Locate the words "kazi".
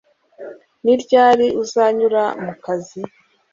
2.63-3.01